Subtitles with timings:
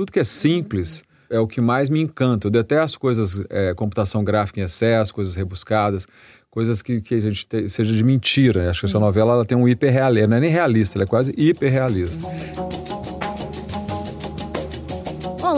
[0.00, 2.46] tudo que é simples é o que mais me encanta.
[2.46, 6.08] Eu detesto coisas, é, computação gráfica em excesso, coisas rebuscadas,
[6.50, 8.70] coisas que, que a gente te, seja de mentira.
[8.70, 11.34] Acho que essa novela ela tem um hiperrealismo, não é nem realista, ela é quase
[11.36, 12.26] hiperrealista.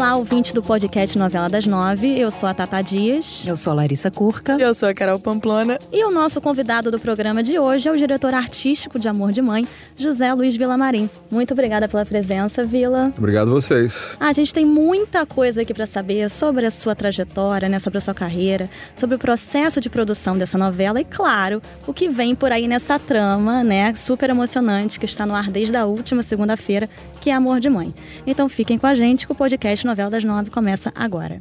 [0.03, 2.19] Olá, ouvinte do podcast Novela das Nove.
[2.19, 3.45] Eu sou a Tata Dias.
[3.47, 4.57] Eu sou a Larissa Curca.
[4.59, 5.79] Eu sou a Carol Pamplona.
[5.93, 9.41] E o nosso convidado do programa de hoje é o diretor artístico de Amor de
[9.41, 9.65] Mãe,
[9.97, 11.09] José Luiz Vilamarim.
[11.31, 13.13] Muito obrigada pela presença, Vila.
[13.17, 14.17] Obrigado a vocês.
[14.19, 17.99] Ah, a gente tem muita coisa aqui para saber sobre a sua trajetória, né, sobre
[17.99, 22.35] a sua carreira, sobre o processo de produção dessa novela e, claro, o que vem
[22.35, 26.91] por aí nessa trama, né, super emocionante que está no ar desde a última segunda-feira,
[27.23, 27.95] que é Amor de Mãe.
[28.27, 31.41] Então fiquem com a gente que o podcast Novela das Nove começa agora.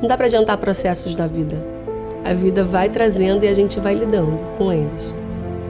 [0.00, 1.56] Não dá para adiantar processos da vida.
[2.22, 5.16] A vida vai trazendo e a gente vai lidando com eles.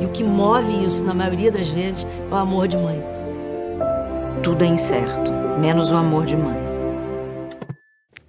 [0.00, 3.00] E o que move isso, na maioria das vezes, é o amor de mãe.
[4.42, 5.30] Tudo é incerto,
[5.60, 6.71] menos o amor de mãe.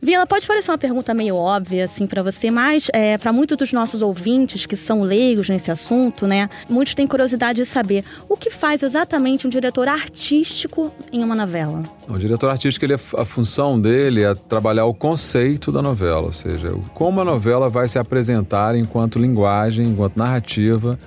[0.03, 3.71] Vila, pode parecer uma pergunta meio óbvia, assim, para você, mas é, para muitos dos
[3.71, 6.49] nossos ouvintes que são leigos nesse assunto, né?
[6.67, 11.83] Muitos têm curiosidade de saber o que faz exatamente um diretor artístico em uma novela.
[12.05, 16.73] O diretor artístico, ele, a função dele é trabalhar o conceito da novela, ou seja,
[16.93, 20.99] como a novela vai se apresentar enquanto linguagem, enquanto narrativa,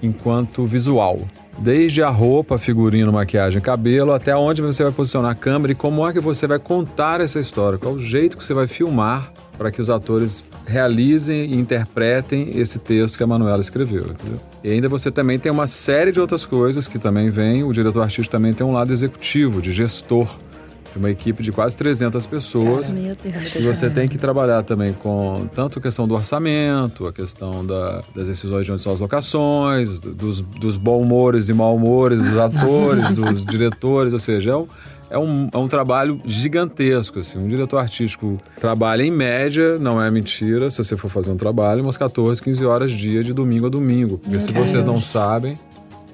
[0.00, 1.18] enquanto visual
[1.58, 6.06] desde a roupa, figurino, maquiagem, cabelo, até onde você vai posicionar a câmera e como
[6.06, 9.72] é que você vai contar essa história, qual o jeito que você vai filmar para
[9.72, 14.04] que os atores realizem e interpretem esse texto que a Manuela escreveu.
[14.04, 14.38] Entendeu?
[14.62, 18.02] E ainda você também tem uma série de outras coisas que também vem, o diretor
[18.02, 20.28] artístico também tem um lado executivo, de gestor
[20.98, 22.92] uma equipe de quase 300 pessoas.
[22.92, 23.54] Meu Deus.
[23.56, 28.02] E você tem que trabalhar também com tanto a questão do orçamento, a questão da,
[28.14, 32.36] das decisões de onde são as locações, dos, dos bons humores e mau humores dos
[32.36, 34.66] atores, dos diretores, ou seja, é um,
[35.10, 37.18] é um, é um trabalho gigantesco.
[37.18, 37.38] Assim.
[37.38, 41.82] Um diretor artístico trabalha em média, não é mentira, se você for fazer um trabalho,
[41.82, 44.18] umas 14, 15 horas dia, de domingo a domingo.
[44.18, 45.58] Porque se vocês não sabem,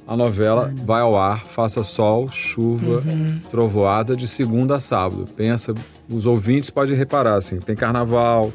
[0.07, 3.41] a novela vai ao ar, faça sol, chuva, uhum.
[3.51, 5.27] trovoada, de segunda a sábado.
[5.37, 5.75] Pensa,
[6.09, 8.53] os ouvintes podem reparar, assim, tem carnaval,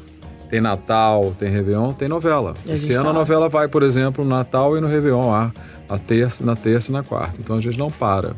[0.48, 2.54] tem Natal, tem Réveillon, tem novela.
[2.68, 5.52] Esse ano tá a novela vai, por exemplo, no Natal e no Réveillon ar,
[5.88, 7.40] a terça, na terça e na quarta.
[7.40, 8.34] Então a gente não para.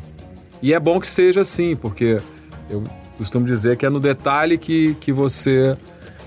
[0.61, 2.19] E é bom que seja assim, porque
[2.69, 2.83] eu
[3.17, 5.77] costumo dizer que é no detalhe que, que você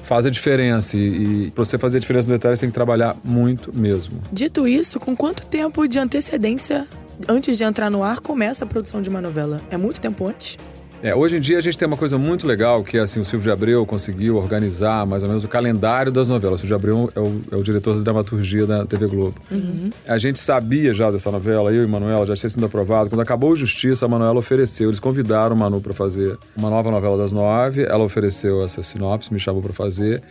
[0.07, 0.97] faz a diferença.
[0.97, 4.21] E, e para você fazer a diferença no detalhe, você tem que trabalhar muito mesmo.
[4.33, 6.87] Dito isso, com quanto tempo de antecedência
[7.29, 9.61] antes de entrar no ar começa a produção de uma novela?
[9.71, 10.59] É muito tempo antes?
[11.03, 13.25] É, hoje em dia a gente tem uma coisa muito legal que é assim, o
[13.25, 16.61] Silvio de Abreu conseguiu organizar mais ou menos o calendário das novelas.
[16.61, 19.35] O Silvio de Abreu é o, é o diretor de dramaturgia da TV Globo.
[19.51, 19.91] Uhum.
[20.09, 23.11] A gente sabia já dessa novela, eu e Manuela, já tinha sido aprovado.
[23.11, 26.91] Quando acabou o Justiça, a Manuela ofereceu, eles convidaram o Manu para fazer uma nova
[26.91, 27.85] novela das nove.
[27.85, 30.23] Ela ofereceu essa sinopse, me chamou para fazer.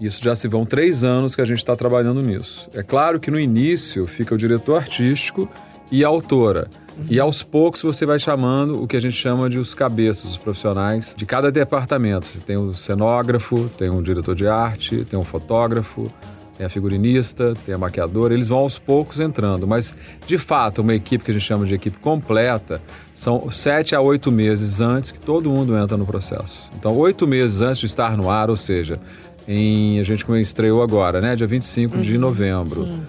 [0.00, 2.68] Isso já se vão três anos que a gente está trabalhando nisso.
[2.74, 5.48] É claro que no início fica o diretor artístico
[5.90, 6.68] e a autora.
[7.08, 10.36] E aos poucos você vai chamando o que a gente chama de os cabeças, os
[10.36, 12.26] profissionais de cada departamento.
[12.26, 16.12] Você tem o cenógrafo, tem um diretor de arte, tem um fotógrafo,
[16.56, 18.34] tem a figurinista, tem a maquiadora.
[18.34, 19.94] Eles vão aos poucos entrando, mas
[20.26, 22.80] de fato, uma equipe que a gente chama de equipe completa
[23.14, 26.70] são sete a oito meses antes que todo mundo entra no processo.
[26.78, 29.00] Então, oito meses antes de estar no ar, ou seja,
[29.48, 31.34] em, a gente estreou agora, né?
[31.34, 32.86] Dia 25 uhum, de novembro.
[32.86, 33.02] Sim.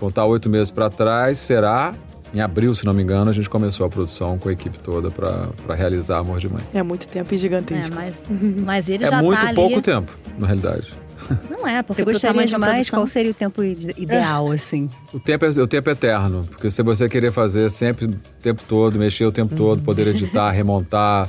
[0.00, 1.94] Contar oito meses para trás será
[2.32, 5.10] em abril, se não me engano, a gente começou a produção com a equipe toda
[5.10, 6.62] para realizar Amor de Mãe.
[6.74, 7.94] É muito tempo e gigantesco.
[7.94, 8.22] É, mas,
[8.64, 9.82] mas ele é já muito tá pouco ali...
[9.82, 10.92] tempo, na realidade.
[11.50, 12.72] Não é, porque você gostaria de mais?
[12.72, 13.00] Produção...
[13.00, 14.88] Qual seria o tempo ideal, assim?
[15.12, 18.62] O tempo, é, o tempo é eterno, porque se você querer fazer sempre o tempo
[18.68, 19.58] todo, mexer o tempo uhum.
[19.58, 21.28] todo, poder editar, remontar,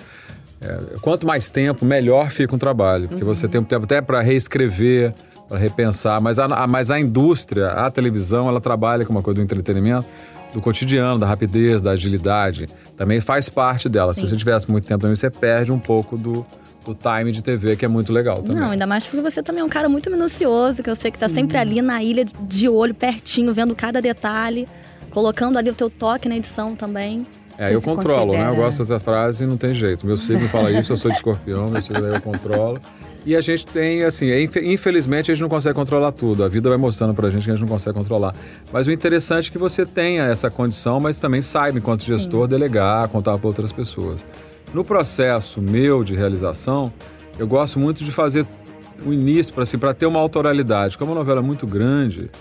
[0.61, 3.33] é, quanto mais tempo, melhor fica um trabalho, porque uhum.
[3.33, 5.13] você tem tempo até para reescrever,
[5.47, 9.39] para repensar, mas a, a, mas a indústria, a televisão, ela trabalha com uma coisa
[9.39, 10.05] do entretenimento
[10.53, 12.67] do cotidiano, da rapidez, da agilidade.
[12.97, 14.13] Também faz parte dela.
[14.13, 14.21] Sim.
[14.21, 16.45] Se você tivesse muito tempo também, você perde um pouco do,
[16.85, 18.61] do time de TV, que é muito legal também.
[18.61, 21.19] Não, ainda mais porque você também é um cara muito minucioso, que eu sei que
[21.19, 24.67] tá sempre ali na ilha de olho, pertinho, vendo cada detalhe,
[25.11, 27.25] colocando ali o teu toque na edição também.
[27.57, 28.51] É, eu controlo, considera...
[28.51, 28.51] né?
[28.51, 30.07] Eu gosto dessa frase e não tem jeito.
[30.07, 32.79] Meu signo fala isso, eu sou de escorpião, meu signo eu controlo.
[33.29, 36.43] E a gente tem, assim, é, infelizmente a gente não consegue controlar tudo.
[36.43, 38.33] A vida vai mostrando pra gente que a gente não consegue controlar.
[38.73, 42.49] Mas o interessante é que você tenha essa condição, mas também saiba, enquanto gestor, Sim.
[42.49, 44.25] delegar, contar para outras pessoas.
[44.73, 46.91] No processo meu de realização,
[47.37, 48.47] eu gosto muito de fazer
[49.05, 50.97] o início para assim, ter uma autoralidade.
[50.97, 52.31] Como a novela é muito grande,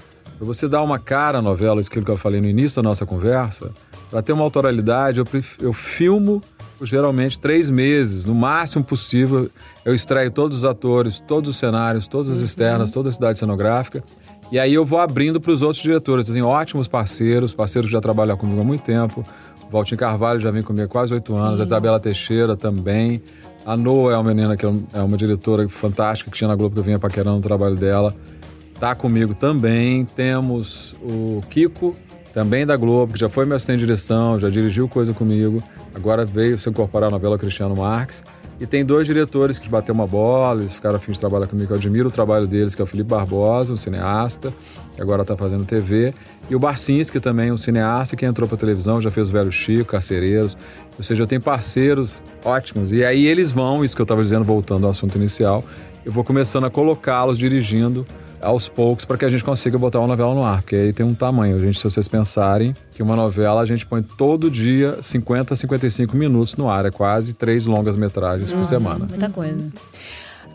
[0.41, 3.73] você dar uma cara à novela, aquilo que eu falei no início da nossa conversa,
[4.11, 5.27] para ter uma autoralidade, eu,
[5.61, 6.43] eu filmo
[6.83, 9.51] geralmente três meses, no máximo possível.
[9.85, 14.03] Eu extraio todos os atores, todos os cenários, todas as externas, toda a cidade cenográfica.
[14.51, 16.29] E aí eu vou abrindo para os outros diretores.
[16.29, 19.25] Eu tenho ótimos parceiros, parceiros que já trabalham comigo há muito tempo.
[19.67, 23.23] O Valtinho Carvalho já vem comigo há quase oito anos, a Isabela Teixeira também.
[23.67, 26.81] A Noa é uma menina que é uma diretora fantástica que tinha na Globo que
[26.81, 28.15] eu vinha paquerando o trabalho dela.
[28.81, 30.07] Tá comigo também.
[30.07, 31.95] Temos o Kiko,
[32.33, 35.63] também da Globo, que já foi meu assistente de direção, já dirigiu coisa comigo.
[35.95, 38.23] Agora veio se incorporar a novela Cristiano Marques.
[38.61, 41.73] E tem dois diretores que bateu uma bola, eles ficaram afim de trabalhar comigo.
[41.73, 44.53] Eu admiro o trabalho deles, que é o Felipe Barbosa, um cineasta,
[44.97, 46.13] que agora está fazendo TV.
[46.51, 49.93] E o Barcinski também, um cineasta que entrou para televisão, já fez o Velho Chico,
[49.93, 50.59] Carcereiros.
[50.97, 52.91] Ou seja, eu tenho parceiros ótimos.
[52.93, 55.63] E aí eles vão, isso que eu estava dizendo, voltando ao assunto inicial,
[56.05, 58.05] eu vou começando a colocá-los dirigindo
[58.41, 61.05] aos poucos para que a gente consiga botar uma novela no ar, porque aí tem
[61.05, 61.59] um tamanho.
[61.61, 66.17] Gente, se vocês pensarem que uma novela a gente põe todo dia 50 a 55
[66.17, 69.07] minutos no ar, é quase três longas metragens por semana.
[69.07, 69.73] Muita coisa.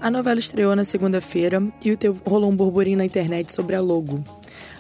[0.04, 3.82] A novela estreou na segunda-feira e o teu rolou um burburinho na internet sobre a
[3.82, 4.24] logo.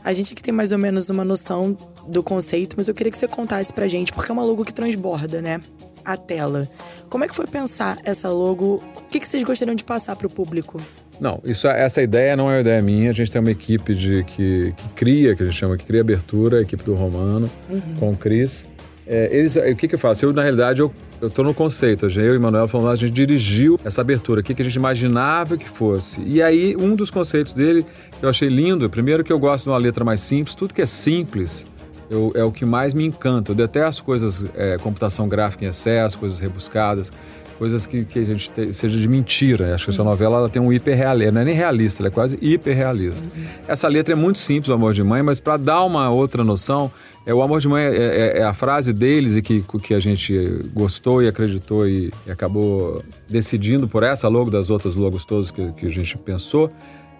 [0.03, 1.77] A gente aqui tem mais ou menos uma noção
[2.07, 4.73] do conceito, mas eu queria que você contasse pra gente, porque é uma logo que
[4.73, 5.61] transborda, né?
[6.03, 6.69] A tela.
[7.09, 8.83] Como é que foi pensar essa logo?
[8.97, 10.81] O que, que vocês gostariam de passar pro público?
[11.23, 13.09] Não, isso, essa ideia não é uma ideia minha.
[13.09, 16.01] A gente tem uma equipe de, que, que cria, que a gente chama, que cria
[16.01, 17.49] abertura, a equipe do Romano,
[17.97, 18.67] com o Cris.
[19.07, 20.25] É, eles, o que, que eu faço?
[20.25, 22.07] Eu, na realidade, eu, eu tô no conceito.
[22.07, 24.75] Eu e o Manuel falando, a gente dirigiu essa abertura, o que, que a gente
[24.75, 26.19] imaginava que fosse.
[26.25, 27.85] E aí, um dos conceitos dele,
[28.19, 30.81] que eu achei lindo, primeiro que eu gosto de uma letra mais simples, tudo que
[30.81, 31.65] é simples
[32.09, 33.53] eu, é o que mais me encanta.
[33.53, 37.13] Eu detesto coisas, é, computação gráfica em excesso, coisas rebuscadas
[37.57, 39.73] coisas que, que a gente te, seja de mentira.
[39.73, 42.37] Acho que essa novela ela tem um hiperrealismo, não é nem realista, ela é quase
[42.41, 43.27] hiperrealista.
[43.33, 43.43] Uhum.
[43.67, 46.91] Essa letra é muito simples, o amor de mãe, mas para dar uma outra noção,
[47.25, 49.99] é, o amor de mãe é, é, é, a frase deles e que, que a
[49.99, 50.35] gente
[50.73, 55.71] gostou e acreditou e, e, acabou decidindo por essa logo das outras logos todas que,
[55.73, 56.69] que a gente pensou,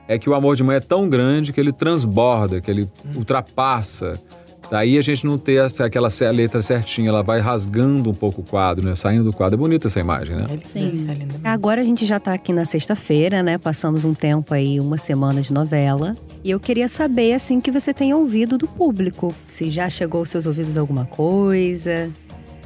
[0.08, 3.20] é que o amor de mãe é tão grande que ele transborda, que ele uhum.
[3.20, 4.20] ultrapassa
[4.74, 8.44] Daí a gente não ter essa, aquela letra certinha, ela vai rasgando um pouco o
[8.44, 8.96] quadro, né?
[8.96, 9.54] Saindo do quadro.
[9.54, 10.48] É bonita essa imagem, né?
[10.50, 11.06] É Sim.
[11.08, 13.60] É linda Agora a gente já tá aqui na sexta-feira, né?
[13.60, 16.18] Passamos um tempo aí, uma semana de novela.
[16.44, 19.32] E eu queria saber, assim, que você tem ouvido do público.
[19.48, 22.10] Se já chegou aos seus ouvidos alguma coisa.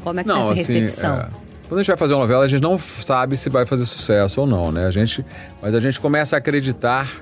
[0.02, 1.14] Como é que tá não, tá essa assim, recepção?
[1.14, 1.30] É...
[1.68, 4.40] Quando a gente vai fazer uma novela, a gente não sabe se vai fazer sucesso
[4.40, 4.86] ou não, né?
[4.86, 5.26] A gente,
[5.62, 7.14] mas a gente começa a acreditar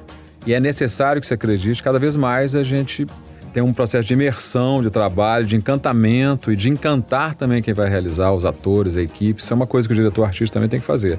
[0.46, 1.82] e é necessário que se acredite.
[1.82, 3.08] Cada vez mais a gente
[3.56, 7.90] tem um processo de imersão, de trabalho, de encantamento e de encantar também quem vai
[7.90, 9.42] realizar, os atores, a equipe.
[9.42, 11.18] Isso é uma coisa que o diretor artista também tem que fazer.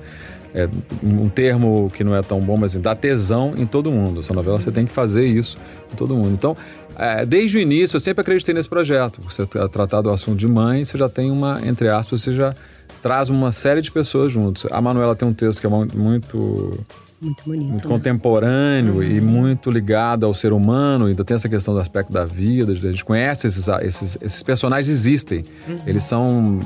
[0.54, 0.68] É
[1.02, 4.20] um termo que não é tão bom, mas assim, dá tesão em todo mundo.
[4.20, 5.56] Essa novela você tem que fazer isso
[5.90, 6.34] em todo mundo.
[6.34, 6.54] Então,
[6.98, 9.18] é, desde o início, eu sempre acreditei nesse projeto.
[9.22, 12.54] Você tratar do assunto de mãe, você já tem uma, entre aspas, você já
[13.00, 14.66] traz uma série de pessoas juntos.
[14.70, 16.84] A Manuela tem um texto que é muito
[17.20, 17.70] muito bonito.
[17.70, 17.94] Muito né?
[17.94, 19.02] contemporâneo uhum.
[19.02, 21.06] e muito ligado ao ser humano.
[21.06, 22.72] Ainda tem essa questão do aspecto da vida.
[22.72, 25.44] A gente conhece esses, esses, esses personagens existem.
[25.68, 25.80] Uhum.
[25.86, 26.60] Eles são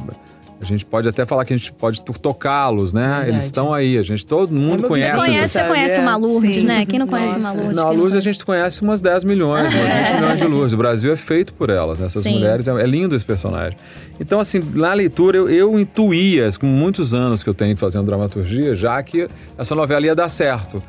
[0.61, 3.07] a gente pode até falar que a gente pode tocá-los, né?
[3.07, 3.29] Verdade.
[3.31, 5.17] Eles estão aí, a gente, todo mundo é conhece.
[5.17, 6.85] Você conhece, você conhece uma Lourdes, né?
[6.85, 7.75] Quem não conhece uma Lourdes?
[7.75, 10.73] Na Lourdes a gente conhece umas 10 milhões, umas 20 milhões de Lourdes.
[10.75, 12.07] O Brasil é feito por elas, né?
[12.07, 12.35] Essas Sim.
[12.35, 13.79] mulheres, é, é lindo esse personagem.
[14.21, 18.77] Então, assim, na leitura eu, eu intuía, com muitos anos que eu tenho fazendo dramaturgia,
[18.77, 20.83] já que essa novela ia dar certo.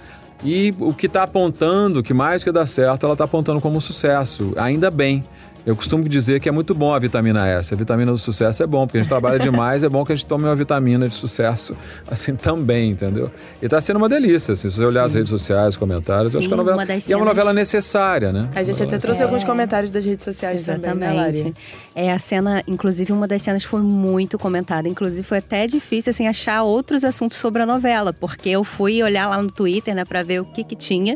[0.43, 4.53] E o que está apontando, que mais que dar certo, ela está apontando como sucesso.
[4.57, 5.23] Ainda bem.
[5.65, 7.73] Eu costumo dizer que é muito bom a vitamina S.
[7.73, 10.15] A vitamina do sucesso é bom, porque a gente trabalha demais, é bom que a
[10.15, 11.75] gente tome uma vitamina de sucesso
[12.09, 13.29] assim também, entendeu?
[13.61, 15.05] E tá sendo uma delícia, assim, se você olhar Sim.
[15.05, 16.99] as redes sociais, os comentários, Sim, eu acho que é uma novela.
[17.07, 18.49] E é uma novela necessária, né?
[18.55, 19.25] A gente até trouxe é.
[19.25, 20.89] alguns comentários das redes sociais Exatamente.
[20.89, 21.53] também, né,
[21.93, 24.87] É a cena, inclusive, uma das cenas foi muito comentada.
[24.87, 29.27] Inclusive, foi até difícil assim, achar outros assuntos sobre a novela, porque eu fui olhar
[29.27, 31.15] lá no Twitter, né, pra ver o que que tinha.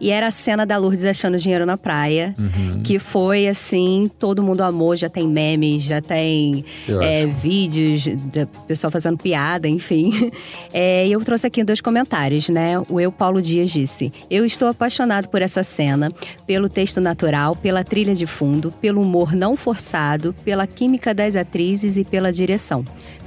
[0.00, 2.82] E era a cena da Lourdes achando dinheiro na praia, uhum.
[2.82, 8.46] que foi assim assim, todo mundo amou, já tem memes, já tem é, vídeos do
[8.66, 10.30] pessoal fazendo piada, enfim.
[10.72, 12.80] É, e eu trouxe aqui dois comentários, né?
[12.88, 16.10] O Eu Paulo Dias disse: Eu estou apaixonado por essa cena,
[16.46, 21.96] pelo texto natural, pela trilha de fundo, pelo humor não forçado, pela química das atrizes
[21.96, 22.84] e pela direção.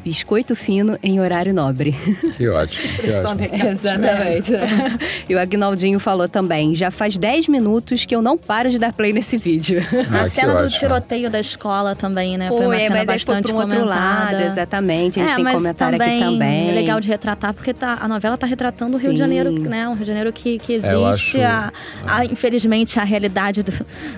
[0.08, 1.94] Biscoito fino em horário nobre.
[2.38, 2.88] Que ótimo.
[2.88, 3.70] Que ótimo.
[3.70, 4.54] Exatamente.
[5.28, 8.94] e o Agnaldinho falou também: já faz 10 minutos que eu não paro de dar
[8.94, 9.86] play nesse vídeo.
[10.10, 12.48] Ah, a cena do tiroteio da escola também, né?
[12.48, 15.20] Foi, foi uma cena mas bastante foi um outro lado, exatamente.
[15.20, 16.70] A gente é, tem comentário também, aqui também.
[16.70, 19.16] É legal de retratar, porque tá, a novela está retratando o Rio Sim.
[19.16, 19.88] de Janeiro, né?
[19.88, 21.72] Um Rio de Janeiro que, que existe, é, acho...
[22.06, 23.74] a, a, infelizmente, a realidade do,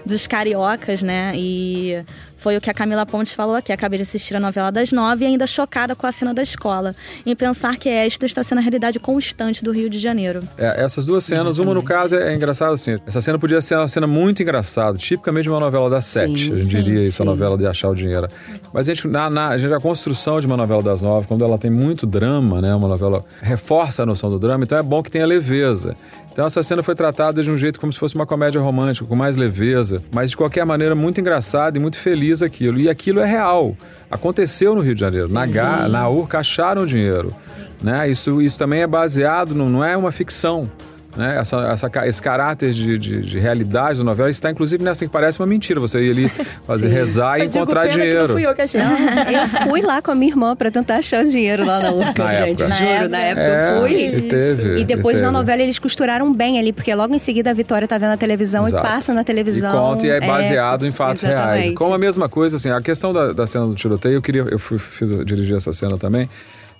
[0.05, 1.33] dos cariocas, né?
[1.35, 2.03] E
[2.39, 3.71] Foi o que a Camila Pontes falou aqui.
[3.71, 6.95] Acabei de assistir a novela das nove e ainda chocada com a cena da escola.
[7.25, 10.41] Em pensar que esta está sendo a realidade constante do Rio de Janeiro.
[10.57, 12.97] É, essas duas cenas, uma no caso é, é engraçada assim.
[13.05, 16.45] Essa cena podia ser uma cena muito engraçada, tipicamente de uma novela das sete.
[16.45, 17.29] Sim, a gente sim, diria isso, a sim.
[17.29, 18.27] novela de achar o dinheiro.
[18.73, 21.43] Mas a gente, na, na- a gente, a construção de uma novela das nove, quando
[21.43, 22.73] ela tem muito drama, né?
[22.73, 25.95] Uma novela reforça a noção do drama, então é bom que tenha leveza.
[26.31, 29.15] Então essa cena foi tratada de um jeito como se fosse uma comédia romântica, com
[29.15, 32.79] mais leveza, mas de qualquer maneira muito engraçado e muito feliz aquilo.
[32.79, 33.75] E aquilo é real.
[34.09, 35.31] Aconteceu no Rio de Janeiro.
[35.31, 37.35] Na, Ga- na URCA acharam dinheiro.
[37.81, 38.09] Né?
[38.09, 40.69] Isso, isso também é baseado, no, não é uma ficção.
[41.17, 41.37] Né?
[41.39, 45.39] Essa, essa esse caráter de, de, de realidade da novela está inclusive nessa que parece
[45.39, 45.79] uma mentira.
[45.79, 46.29] Você ir ali
[46.67, 48.21] fazer rezar Só e digo encontrar pena que dinheiro.
[48.21, 48.79] não fui eu que achei.
[48.79, 52.35] Eu fui lá com a minha irmã pra tentar achar dinheiro lá na Urca, Na
[52.35, 52.61] gente.
[52.63, 52.77] época.
[52.77, 54.05] Juro, Na época É, eu fui.
[54.05, 57.49] e teve, E depois e na novela eles costuraram bem ali, porque logo em seguida
[57.49, 58.85] a Vitória tá vendo a televisão Exato.
[58.85, 59.69] e passa na televisão.
[59.71, 61.39] E conta e é baseado em fatos reais.
[61.41, 61.73] exatamente.
[61.75, 64.59] Como a mesma coisa, assim, a questão da, da cena do tiroteio, eu queria, eu
[64.59, 66.29] fui, fiz, dirigi essa cena também.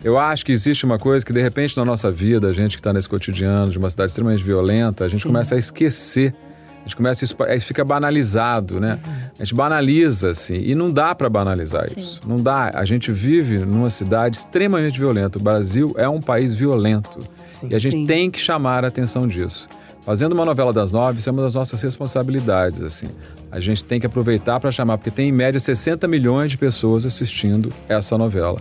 [0.04, 2.80] Eu acho que existe uma coisa que, de repente, na nossa vida, a gente que
[2.80, 6.34] está nesse cotidiano de uma cidade extremamente violenta, a gente começa a esquecer.
[6.80, 8.98] A gente começa, isso, isso fica banalizado, né?
[9.38, 12.22] A gente banaliza, assim, e não dá para banalizar isso.
[12.26, 12.72] Não dá.
[12.74, 15.38] A gente vive numa cidade extremamente violenta.
[15.38, 17.20] O Brasil é um país violento.
[17.44, 17.68] Sim.
[17.70, 18.06] E a gente Sim.
[18.06, 19.68] tem que chamar a atenção disso.
[20.06, 23.10] Fazendo uma novela das nove, isso é uma das nossas responsabilidades, assim.
[23.52, 27.06] A gente tem que aproveitar para chamar, porque tem em média 60 milhões de pessoas
[27.06, 28.58] assistindo essa novela.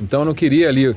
[0.00, 0.94] Então eu não queria ali.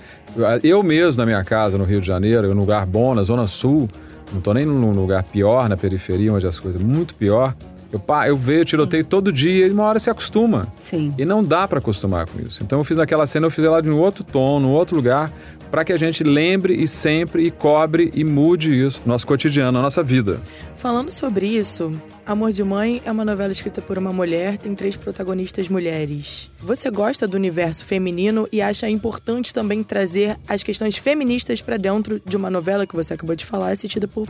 [0.64, 3.88] Eu mesmo na minha casa, no Rio de Janeiro, num lugar bom, na Zona Sul,
[4.34, 7.56] não tô nem num lugar pior, na periferia, onde as coisas muito pior.
[7.92, 10.72] Eu, pá, eu vejo tiroteio todo dia e uma hora se acostuma.
[10.84, 11.12] Sim.
[11.18, 12.62] E não dá para acostumar com isso.
[12.62, 15.34] Então eu fiz naquela cena, eu fiz ela de um outro tom, num outro lugar,
[15.72, 19.72] para que a gente lembre e sempre e cobre e mude isso no nosso cotidiano,
[19.72, 20.40] na nossa vida.
[20.76, 21.92] Falando sobre isso,
[22.30, 26.52] Amor de Mãe é uma novela escrita por uma mulher, tem três protagonistas mulheres.
[26.60, 32.20] Você gosta do universo feminino e acha importante também trazer as questões feministas para dentro
[32.24, 34.28] de uma novela que você acabou de falar, assistida por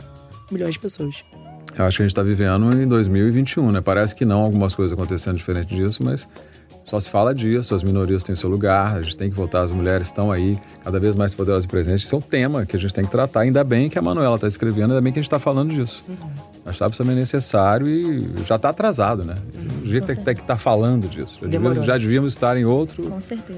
[0.50, 1.22] milhões de pessoas.
[1.76, 3.82] Eu acho que a gente está vivendo em 2021, né?
[3.82, 6.26] Parece que não, algumas coisas acontecendo diferente disso, mas
[6.84, 9.72] só se fala disso, as minorias têm seu lugar, a gente tem que voltar, as
[9.72, 12.04] mulheres estão aí, cada vez mais poderosas e presentes.
[12.04, 13.40] Isso é um tema que a gente tem que tratar.
[13.40, 16.02] Ainda bem que a Manuela está escrevendo, ainda bem que a gente está falando disso.
[16.64, 19.34] Acho que absolutamente necessário e já está atrasado, né?
[19.82, 21.38] A gente tem que- tem que estar falando disso.
[21.40, 23.10] Já devíamos, já devíamos estar em outro,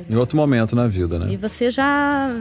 [0.09, 1.26] em outro momento na vida, né?
[1.32, 2.32] E você já,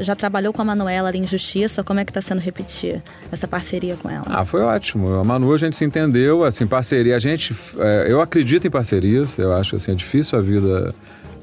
[0.00, 1.82] já trabalhou com a Manuela ali em Justiça?
[1.82, 3.02] Como é que tá sendo repetir
[3.32, 4.24] essa parceria com ela?
[4.28, 5.14] Ah, foi ótimo.
[5.14, 7.16] A Manu, a gente se entendeu, assim, parceria.
[7.16, 9.36] A gente, é, eu acredito em parcerias.
[9.36, 10.94] Eu acho assim, é difícil a vida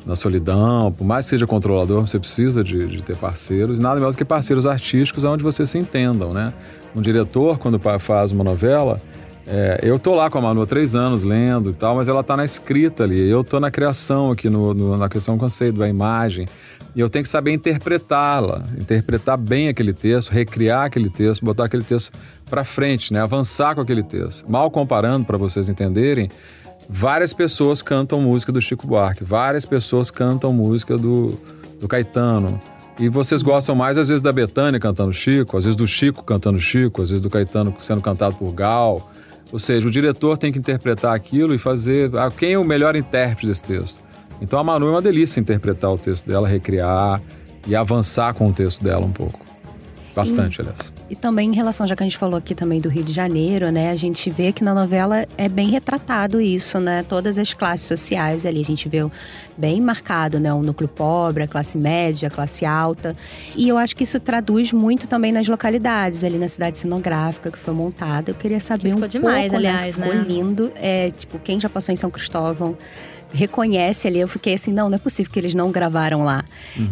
[0.06, 0.92] na solidão.
[0.92, 3.80] Por mais que seja controlador, você precisa de, de ter parceiros.
[3.80, 6.54] Nada melhor do que parceiros artísticos onde vocês se entendam, né?
[6.96, 9.00] Um diretor, quando faz uma novela,
[9.48, 12.24] é, eu tô lá com a Manu há três anos lendo e tal, mas ela
[12.24, 13.30] tá na escrita ali.
[13.30, 16.48] Eu tô na criação aqui, no, no- na questão do conceito, da imagem.
[16.94, 21.84] E eu tenho que saber interpretá-la, interpretar bem aquele texto, recriar aquele texto, botar aquele
[21.84, 22.12] texto
[22.50, 23.22] para frente, né?
[23.22, 24.50] avançar com aquele texto.
[24.52, 26.30] Mal comparando, para vocês entenderem,
[26.90, 31.38] várias pessoas cantam música do Chico Buarque, várias pessoas cantam música do,
[31.80, 32.62] do Caetano.
[33.00, 36.60] E vocês gostam mais, às vezes, da Betânia cantando Chico, às vezes do Chico cantando
[36.60, 39.12] Chico, às vezes do Caetano sendo cantado por Gal.
[39.52, 42.16] Ou seja, o diretor tem que interpretar aquilo e fazer.
[42.16, 44.00] Ah, quem é o melhor intérprete desse texto?
[44.42, 47.22] Então a Manu é uma delícia interpretar o texto dela, recriar
[47.68, 49.51] e avançar com o texto dela um pouco.
[50.16, 50.92] Bastante, aliás.
[51.10, 53.72] E também em relação, já que a gente falou aqui também do Rio de Janeiro,
[53.72, 53.92] né?
[53.92, 57.04] A gente vê que na novela é bem retratado isso, né?
[57.08, 59.00] Todas as classes sociais ali, a gente vê
[59.58, 60.54] bem marcado, né?
[60.54, 63.16] O núcleo pobre, a classe média, a classe alta.
[63.56, 67.58] E eu acho que isso traduz muito também nas localidades, ali na cidade cenográfica que
[67.58, 68.32] foi montada.
[68.32, 70.08] Eu queria saber ficou um demais, pouco, aliás, né?
[70.08, 70.24] que né?
[70.24, 70.72] Ficou lindo.
[70.76, 72.78] É, tipo, quem já passou em São Cristóvão
[73.34, 74.20] reconhece ali.
[74.20, 76.44] Eu fiquei assim, não, não é possível que eles não gravaram lá.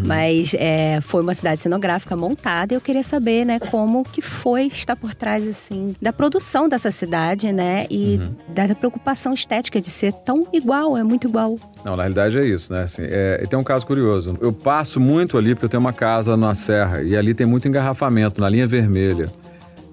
[0.05, 4.67] Mas é, foi uma cidade cenográfica montada e eu queria saber, né, como que foi
[4.67, 7.86] estar por trás, assim, da produção dessa cidade, né?
[7.89, 8.19] E
[8.50, 11.58] da preocupação estética de ser tão igual, é muito igual.
[11.84, 12.84] Não, na realidade é isso, né?
[12.84, 14.38] Assim, é, e tem um caso curioso.
[14.41, 17.67] Eu passo muito ali porque eu tenho uma casa na serra e ali tem muito
[17.67, 19.31] engarrafamento, na linha vermelha.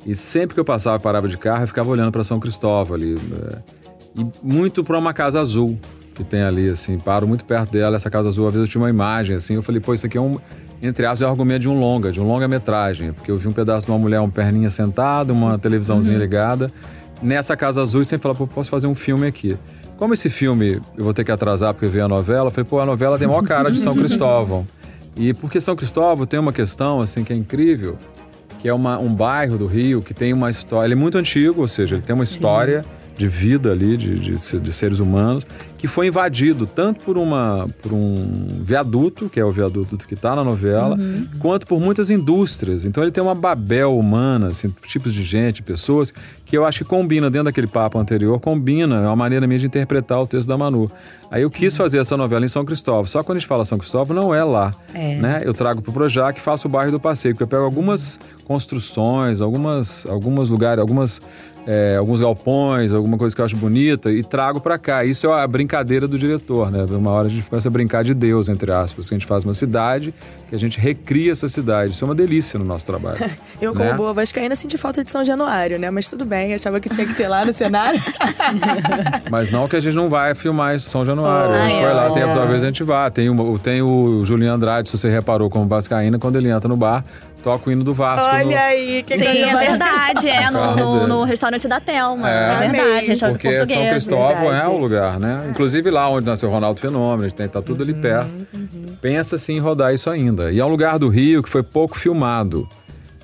[0.05, 3.17] E sempre que eu passava, parava de carro, eu ficava olhando para São Cristóvão ali.
[3.17, 3.76] é,
[4.19, 5.79] e muito para uma casa azul
[6.16, 6.99] que tem ali, assim.
[6.99, 8.46] Paro muito perto dela, essa casa azul.
[8.49, 9.54] Às vezes eu tinha uma imagem, assim.
[9.54, 10.38] Eu falei, pô, isso aqui é um,
[10.82, 13.12] entre aspas, é um argumento de um longa, de um longa-metragem.
[13.12, 16.73] Porque eu vi um pedaço de uma mulher, uma perninha sentada, uma televisãozinha ligada.
[17.23, 19.56] Nessa casa azul, e sempre falava, pô, posso fazer um filme aqui.
[19.96, 22.80] Como esse filme eu vou ter que atrasar porque veio a novela, eu falei, pô,
[22.80, 24.66] a novela tem a maior cara de São Cristóvão.
[25.16, 27.96] E porque São Cristóvão tem uma questão, assim, que é incrível,
[28.61, 30.87] que é uma, um bairro do Rio que tem uma história.
[30.87, 32.85] Ele é muito antigo, ou seja, ele tem uma história
[33.16, 35.46] de vida ali, de, de, de seres humanos.
[35.78, 40.35] que foi invadido tanto por, uma, por um viaduto, que é o viaduto que está
[40.35, 41.26] na novela, Uhum.
[41.38, 42.85] quanto por muitas indústrias.
[42.87, 46.12] Então ele tem uma babel humana, assim, tipos de gente, pessoas,
[46.46, 49.66] que eu acho que combina dentro daquele papo anterior, combina, é uma maneira minha de
[49.66, 50.90] interpretar o texto da Manu.
[51.30, 53.04] Aí eu quis fazer essa novela em São Cristóvão.
[53.04, 54.73] Só que quando a gente fala São Cristóvão, não é lá.
[54.94, 55.16] É.
[55.16, 55.42] Né?
[55.44, 59.40] Eu trago pro Projac e faço o bairro do Passeio, porque eu pego algumas construções,
[59.40, 61.20] algumas, algumas lugares, algumas,
[61.66, 65.04] é, alguns galpões, alguma coisa que eu acho bonita e trago para cá.
[65.04, 66.85] Isso é a brincadeira do diretor, né?
[66.88, 69.44] Uma hora a gente começa a brincar de Deus, entre aspas, que a gente faz
[69.44, 70.14] uma cidade,
[70.49, 71.92] que a gente recria essa cidade.
[71.92, 73.18] Isso é uma delícia no nosso trabalho.
[73.61, 73.94] Eu, como né?
[73.96, 75.90] boa vascaína, senti falta de São Januário, né?
[75.90, 78.00] Mas tudo bem, achava que tinha que ter lá no cenário.
[79.30, 81.54] Mas não que a gente não vai filmar São Januário.
[81.54, 83.11] a gente Ai, foi lá, tem, talvez a gente vá.
[83.11, 86.76] Tem, o- tem o Juliano Andrade, se você reparou, como Vascaína, quando ele entra no
[86.76, 87.04] bar,
[87.47, 88.26] toca o hino do Vasco.
[88.26, 90.29] Olha no- aí, que Sim, é verdade.
[90.29, 92.29] É no, no, no restaurante da Thelma.
[92.29, 92.65] É.
[92.65, 93.88] É, verdade, restaurante Porque São.
[93.88, 94.67] Cristóvão verdade.
[94.67, 95.47] é o lugar, né?
[95.49, 98.29] Inclusive lá onde nasceu o Ronaldo Fenômeno, a gente tem, tá tudo ali perto.
[99.00, 100.50] Pensa assim em rodar isso ainda.
[100.50, 102.69] E é um lugar do Rio que foi pouco filmado.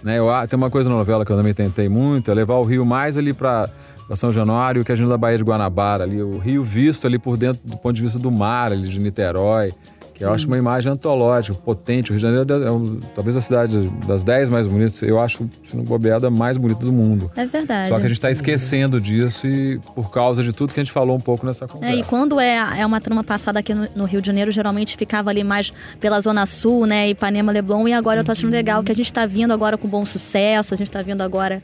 [0.05, 0.21] Né?
[0.21, 2.87] Eu, tem uma coisa na novela que eu também tentei muito, é levar o Rio
[2.87, 3.69] mais ali para
[4.15, 7.19] São Januário, que é a gente da Baía de Guanabara, ali, o Rio visto ali
[7.19, 9.73] por dentro do ponto de vista do mar, ali de Niterói,
[10.23, 12.11] eu acho uma imagem antológica, potente.
[12.11, 15.49] O Rio de Janeiro é, um- talvez a cidade das 10 mais bonitas, eu acho,
[15.65, 17.31] se não bobeada, a mais bonita do mundo.
[17.37, 17.89] É verdade.
[17.89, 20.93] Só que a gente está esquecendo disso e por causa de tudo que a gente
[20.93, 21.97] falou um pouco nessa É, conversa.
[21.97, 25.31] e quando é, é uma trama passada aqui no, no Rio de Janeiro, geralmente ficava
[25.31, 27.09] ali mais pela Zona Sul, né?
[27.09, 27.89] Ipanema, Leblon.
[27.89, 30.75] E agora eu tô achando legal que a gente tá vindo agora com bom sucesso,
[30.75, 31.63] a gente tá vindo agora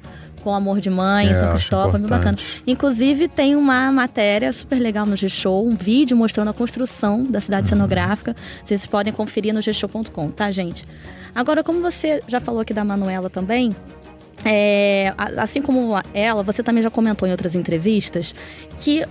[0.49, 2.39] com Amor de Mãe, É, São Cristóvão, bem bacana.
[2.67, 7.65] Inclusive, tem uma matéria super legal no G-Show, um vídeo mostrando a construção da cidade
[7.65, 7.69] Uhum.
[7.69, 8.35] cenográfica.
[8.65, 10.87] Vocês podem conferir no gshow.com, tá, gente?
[11.35, 13.77] Agora, como você já falou aqui da Manuela também,
[14.43, 18.35] é, assim como ela, você também já comentou em outras entrevistas
[18.79, 19.05] que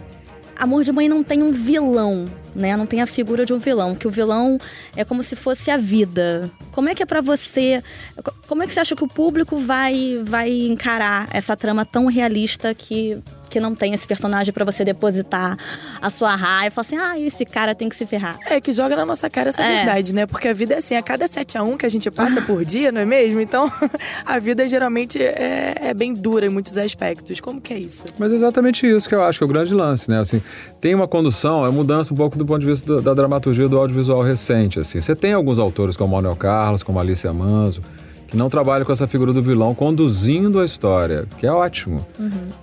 [0.60, 2.76] Amor de Mãe não tem um vilão, né?
[2.76, 4.58] Não tem a figura de um vilão, que o vilão
[4.96, 6.50] é como se fosse a vida.
[6.72, 7.84] Como é que é pra você?
[8.24, 12.08] co- Como é que você acha que o público vai vai encarar essa trama tão
[12.08, 13.18] realista que
[13.50, 15.58] que não tem esse personagem pra você depositar
[16.02, 18.38] a sua raiva e falar assim: "Ah, esse cara tem que se ferrar".
[18.50, 19.76] É, que joga na nossa cara essa É.
[19.78, 20.26] verdade, né?
[20.26, 22.64] Porque a vida é assim, a cada 7 a 1 que a gente passa por
[22.66, 23.40] dia, não é mesmo?
[23.42, 23.72] Então,
[24.26, 27.40] a vida geralmente é, é bem dura em muitos aspectos.
[27.40, 28.06] Como que é isso?
[28.18, 30.20] Mas é exatamente isso que eu acho que é o grande lance, né?
[30.20, 30.42] Assim,
[30.82, 33.78] tem uma condução, é mudança um pouco do ponto de vista do- da dramaturgia do
[33.78, 35.00] audiovisual recente, assim.
[35.02, 37.82] Você tem alguns autores como Manuel Carlos, como Alicia Manso,
[38.28, 42.06] que não trabalham com essa figura do vilão conduzindo a história, que é ótimo.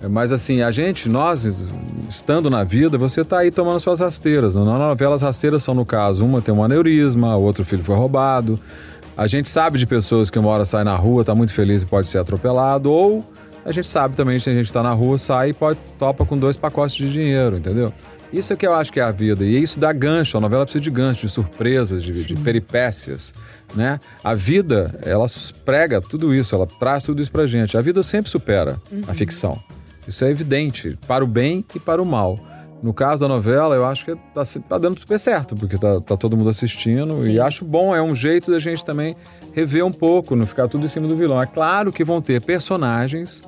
[0.01, 1.43] É, Mas assim, a gente, nós,
[2.09, 4.53] estando na vida, você tá aí tomando suas rasteiras.
[4.53, 7.95] Na novela, as rasteiras são, no caso, uma tem um aneurisma, o outro filho foi
[7.95, 8.59] roubado.
[9.17, 11.85] A gente sabe de pessoas que uma hora sai na rua, tá muito feliz e
[11.85, 13.25] pode ser atropelado, ou
[13.63, 16.37] a gente sabe também que a gente tá na rua, sai e pode, topa com
[16.37, 17.91] dois pacotes de dinheiro, entendeu?
[18.33, 19.43] Isso é que eu acho que é a vida.
[19.45, 20.37] E isso dá gancho.
[20.37, 23.33] A novela precisa de gancho, de surpresas, de, de peripécias,
[23.73, 23.99] né?
[24.23, 25.25] A vida, ela
[25.63, 27.77] prega tudo isso, ela traz tudo isso pra gente.
[27.77, 29.57] A vida sempre supera a ficção.
[30.07, 32.39] Isso é evidente, para o bem e para o mal.
[32.83, 35.99] No caso da novela, eu acho que tá, se- tá dando super certo, porque tá,
[36.01, 37.27] tá todo mundo assistindo.
[37.27, 39.15] E acho bom, é um jeito da gente também
[39.53, 41.41] rever um pouco, não ficar tudo em cima do vilão.
[41.41, 43.41] É claro que vão ter personagens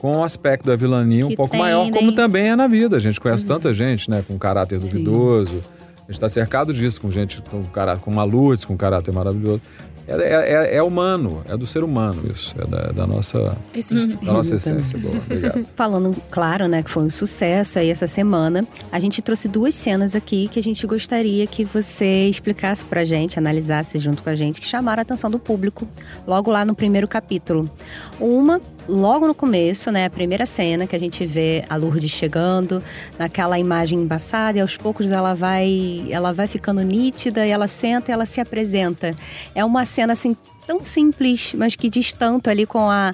[0.00, 2.96] com um aspecto da vilania um Que pouco maior, tendem- como também é na vida.
[2.96, 5.62] A gente conhece tanta gente, né, com caráter duvidoso.
[5.98, 9.60] A gente está cercado disso, com gente com caráter, com malutes, com caráter maravilhoso.
[10.08, 14.18] É, é- é- é humano, é do ser humano isso, é da, da nossa, Essência.
[14.20, 14.98] da nossa essência.
[14.98, 15.64] Boa, obrigado.
[15.76, 20.16] Falando, claro, né, que foi um sucesso aí essa semana, a gente trouxe duas cenas
[20.16, 24.60] aqui que a gente gostaria que você explicasse pra gente, analisasse junto com a gente,
[24.60, 25.86] que chamaram a atenção do público
[26.26, 27.70] logo lá no primeiro capítulo.
[28.18, 32.82] Uma, logo no começo, né, a primeira cena que a gente vê a Lourdes chegando,
[33.18, 38.10] naquela imagem embaçada e aos poucos ela vai, ela vai ficando nítida e ela senta
[38.10, 39.14] e ela se apresenta.
[39.54, 43.12] É uma cena assim tão simples, mas que diz tanto ali com a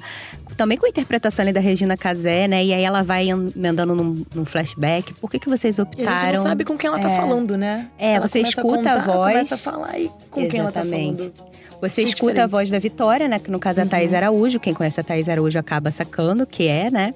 [0.56, 2.64] também com a interpretação ali da Regina Casé, né?
[2.64, 5.12] E aí ela vai emendando num, num flashback.
[5.14, 6.14] Por que, que vocês E optaram?
[6.14, 7.16] a gente não sabe com quem ela tá É.
[7.16, 7.88] falando, né?
[7.98, 9.32] É, Ela você escuta a contar, voz.
[9.32, 11.18] Começa a falar e com quem ela tá Exatamente.
[11.18, 11.55] falando.
[11.80, 13.38] Você escuta a voz da Vitória, né?
[13.38, 14.58] Que no caso é a Thaís Araújo.
[14.58, 17.14] Quem conhece a Thaís Araújo acaba sacando que é, né?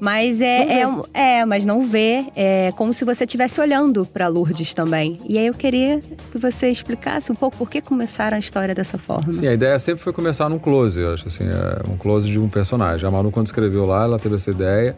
[0.00, 0.72] Mas Não é, vê.
[0.80, 2.24] é, um- é, mas não vê.
[2.34, 5.20] É como se você estivesse olhando pra Lourdes também.
[5.28, 6.00] E aí eu queria
[6.32, 9.30] que você explicasse um pouco por que começaram a história dessa forma.
[9.30, 12.36] Sim, a ideia sempre foi começar num close, eu acho assim, é um close de
[12.38, 13.06] um personagem.
[13.06, 14.96] A Manu, quando escreveu lá, ela teve essa ideia.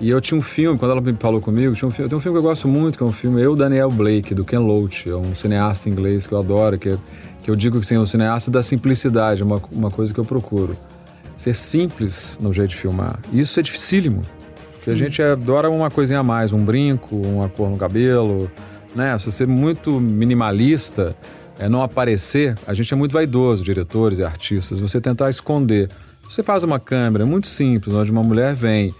[0.00, 2.20] E eu tinha um filme, quando ela me falou comigo, tinha um filme, tem um
[2.22, 5.06] filme que eu gosto muito, que é um filme Eu, Daniel Blake, do Ken Loach.
[5.10, 6.98] É um cineasta inglês que eu adoro, que, é-
[7.42, 10.20] que eu digo que assim, é um cineasta da simplicidade, é uma, uma coisa que
[10.20, 10.76] eu procuro.
[11.36, 13.18] Ser simples no jeito de filmar.
[13.32, 14.22] Isso é dificílimo.
[14.74, 18.50] Porque a gente adora uma coisinha a mais, um brinco, uma cor no cabelo,
[18.94, 19.18] né?
[19.18, 21.14] Se você é muito minimalista,
[21.58, 25.90] é não aparecer, a gente é muito vaidoso, diretores e artistas, você tentar esconder.
[26.22, 28.94] Você faz uma câmera muito simples, onde uma mulher vem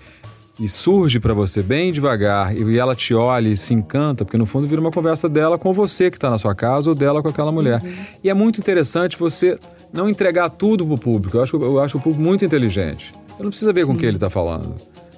[0.61, 4.45] e surge para você bem devagar e ela te olha e se encanta, porque no
[4.45, 7.29] fundo vira uma conversa dela com você que está na sua casa ou dela com
[7.29, 7.81] aquela mulher.
[7.83, 7.93] Uhum.
[8.23, 9.59] E é muito interessante você
[9.93, 11.39] não entregar tudo pro público.
[11.39, 13.15] Eu acho, eu acho o público muito inteligente.
[13.29, 14.77] Você não precisa ver com o que ele está falando.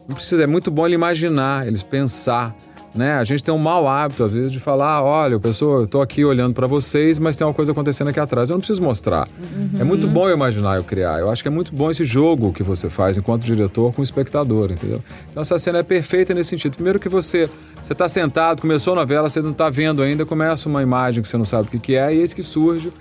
[0.09, 2.55] Não precisa, é muito bom ele imaginar, eles pensar
[2.95, 3.15] né?
[3.15, 6.25] A gente tem um mau hábito, às vezes, de falar: olha, pessoa, eu tô aqui
[6.25, 8.51] olhando para vocês, mas tem uma coisa acontecendo aqui atrás.
[8.51, 9.29] Eu não preciso mostrar.
[9.39, 9.81] Uhum.
[9.81, 11.19] É muito bom eu imaginar, eu criar.
[11.19, 14.05] Eu acho que é muito bom esse jogo que você faz enquanto diretor com o
[14.05, 15.01] espectador, entendeu?
[15.31, 16.75] Então essa cena é perfeita nesse sentido.
[16.75, 17.49] Primeiro que você
[17.83, 21.29] você está sentado, começou a novela, você não está vendo ainda, começa uma imagem que
[21.29, 22.93] você não sabe o que, que é, e eis que surge,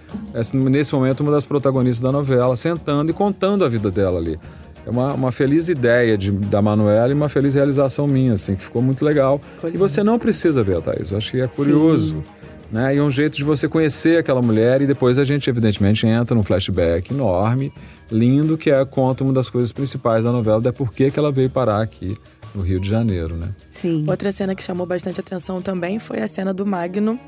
[0.53, 4.39] nesse momento, uma das protagonistas da novela, sentando e contando a vida dela ali
[4.85, 8.63] é uma, uma feliz ideia de, da Manuela e uma feliz realização minha, assim, que
[8.63, 9.41] ficou muito legal.
[9.63, 12.15] E você não precisa ver a Thaís, eu acho que é curioso.
[12.15, 12.23] Sim.
[12.71, 12.95] Né?
[12.95, 16.33] E é um jeito de você conhecer aquela mulher e depois a gente, evidentemente, entra
[16.33, 17.71] num flashback enorme,
[18.09, 21.49] lindo, que é conta uma das coisas principais da novela, é por que ela veio
[21.49, 22.17] parar aqui
[22.55, 23.49] no Rio de Janeiro, né?
[23.73, 24.05] Sim.
[24.07, 27.19] Outra cena que chamou bastante atenção também foi a cena do Magno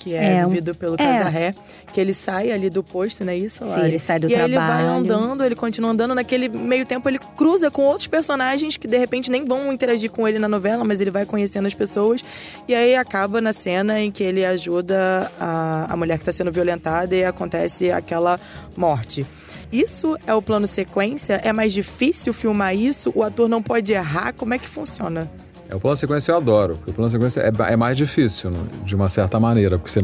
[0.00, 0.96] que é, é vivido pelo é.
[0.96, 1.54] Casarré,
[1.92, 3.62] que ele sai ali do posto, não é isso?
[3.64, 4.50] Sim, ele sai do e trabalho.
[4.50, 6.14] E ele vai andando, ele continua andando.
[6.14, 10.26] Naquele meio tempo, ele cruza com outros personagens que de repente nem vão interagir com
[10.26, 12.24] ele na novela, mas ele vai conhecendo as pessoas.
[12.66, 16.50] E aí acaba na cena em que ele ajuda a, a mulher que está sendo
[16.50, 18.40] violentada e acontece aquela
[18.74, 19.26] morte.
[19.70, 21.40] Isso é o plano sequência?
[21.44, 23.12] É mais difícil filmar isso?
[23.14, 24.32] O ator não pode errar?
[24.32, 25.30] Como é que funciona?
[25.70, 28.96] É, o plano sequência eu adoro, o plano sequência é, é mais difícil, né, de
[28.96, 30.02] uma certa maneira, porque você,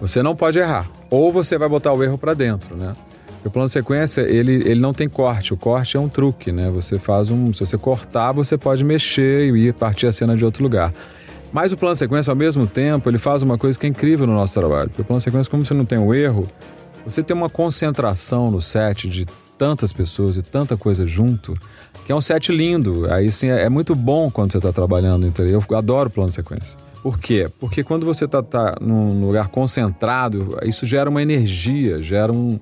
[0.00, 0.88] você não pode errar.
[1.10, 2.94] Ou você vai botar o erro para dentro, né?
[3.44, 5.54] O plano sequência, ele, ele não tem corte.
[5.54, 6.70] O corte é um truque, né?
[6.70, 7.52] Você faz um.
[7.54, 10.92] Se você cortar, você pode mexer e ir partir a cena de outro lugar.
[11.50, 14.34] Mas o plano sequência, ao mesmo tempo, ele faz uma coisa que é incrível no
[14.34, 14.90] nosso trabalho.
[14.90, 16.46] Porque o plano sequência, como você não tem o um erro,
[17.02, 21.54] você tem uma concentração no set de tantas pessoas e tanta coisa junto
[22.10, 23.06] que é um set lindo.
[23.08, 25.62] Aí sim é, é muito bom quando você está trabalhando, entendeu?
[25.70, 26.76] Eu adoro plano de sequência.
[27.04, 27.48] Por quê?
[27.60, 32.58] Porque quando você está tá num lugar concentrado, isso gera uma energia, gera um,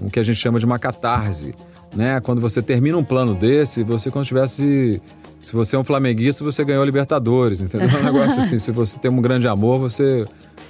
[0.00, 1.52] um que a gente chama de uma catarse.
[1.92, 2.20] Né?
[2.20, 5.02] Quando você termina um plano desse, você quando tivesse.
[5.40, 7.88] Se você é um flamenguista, você ganhou Libertadores, entendeu?
[7.88, 10.24] É um negócio assim, se você tem um grande amor, você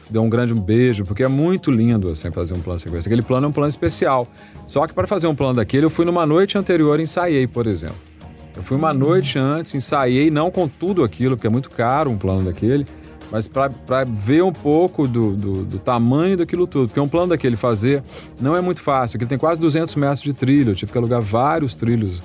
[0.08, 3.10] deu um grande beijo, porque é muito lindo assim fazer um plano sequência.
[3.10, 4.26] Aquele plano é um plano especial.
[4.66, 7.66] Só que para fazer um plano daquele, eu fui numa noite anterior e ensaiei, por
[7.66, 8.11] exemplo.
[8.56, 12.18] Eu fui uma noite antes, ensaiei, não com tudo aquilo, porque é muito caro um
[12.18, 12.86] plano daquele,
[13.30, 16.88] mas para ver um pouco do, do, do, tamanho daquilo tudo.
[16.88, 18.02] Porque um plano daquele fazer
[18.38, 21.22] não é muito fácil, porque tem quase 200 metros de trilho, eu tive que alugar
[21.22, 22.22] vários trilhos,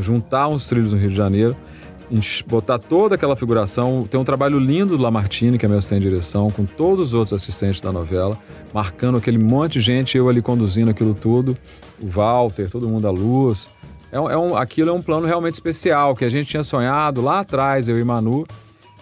[0.00, 1.56] juntar uns trilhos no Rio de Janeiro,
[2.46, 4.06] botar toda aquela figuração.
[4.08, 7.14] Tem um trabalho lindo do Lamartine, que é meu assistente de direção, com todos os
[7.14, 8.36] outros assistentes da novela,
[8.74, 11.56] marcando aquele monte de gente, eu ali conduzindo aquilo tudo,
[12.00, 13.70] o Walter, todo mundo à luz.
[14.12, 17.40] É, é um, aquilo é um plano realmente especial, que a gente tinha sonhado lá
[17.40, 18.46] atrás, eu e Manu,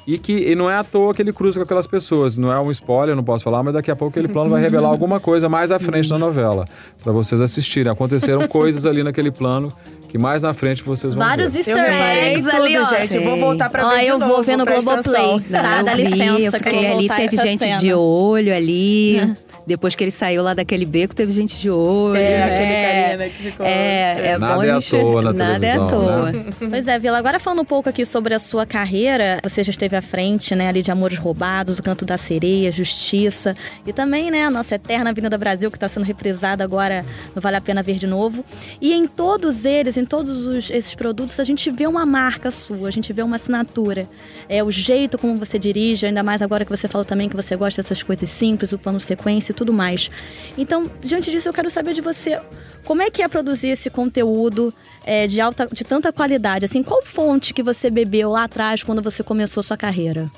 [0.07, 2.37] e que e não é à toa que ele cruza com aquelas pessoas.
[2.37, 4.89] Não é um spoiler, não posso falar, mas daqui a pouco aquele plano vai revelar
[4.91, 6.65] alguma coisa mais à frente na novela,
[7.03, 7.93] para vocês assistirem.
[7.93, 9.73] Aconteceram coisas ali naquele plano
[10.09, 11.59] que mais na frente vocês vão Vários ver.
[11.59, 12.85] easter eggs tudo, ali, ó.
[12.85, 13.17] gente.
[13.17, 14.33] Eu vou voltar pra ver ah, de eu novo.
[14.33, 15.83] vou ver no Globoplay, tá?
[15.83, 17.79] Dá licença, porque ali teve gente cena.
[17.79, 19.37] de olho ali.
[19.69, 22.17] Depois que ele saiu lá daquele beco, teve gente de olho.
[22.17, 23.67] É, é aquele carinha, né, que ficou...
[23.67, 26.33] É, é nada bom é à toa na Nada televisão, é à toa.
[26.33, 26.45] Né?
[26.71, 29.95] Pois é, Vila, agora falando um pouco aqui sobre a sua carreira, você já esteve
[29.95, 33.55] à frente, né, ali de Amores Roubados, O Canto da Sereia, Justiça,
[33.87, 37.05] e também, né, a nossa eterna Avenida Brasil, que está sendo reprisada agora
[37.35, 38.43] no Vale a Pena Ver de Novo.
[38.81, 42.89] E em todos eles, em todos os, esses produtos, a gente vê uma marca sua,
[42.89, 44.09] a gente vê uma assinatura.
[44.49, 47.55] É o jeito como você dirige, ainda mais agora que você falou também que você
[47.55, 50.11] gosta dessas coisas simples, o plano sequência e tudo mais.
[50.57, 52.41] Então, diante disso, eu quero saber de você
[52.85, 54.73] como é que é produzir esse conteúdo
[55.05, 56.65] é, de alta, de tanta qualidade.
[56.65, 60.31] Assim, qual fonte que você bebeu lá atrás quando você começou sua carreira?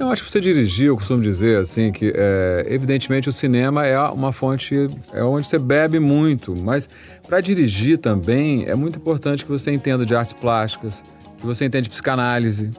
[0.00, 3.98] Eu acho que você dirigiu, eu costumo dizer assim que é, evidentemente o cinema é
[4.00, 6.88] uma fonte, é onde você bebe muito, mas
[7.26, 11.02] para dirigir também é muito importante que você entenda de artes plásticas,
[11.36, 12.70] que você entenda de psicanálise,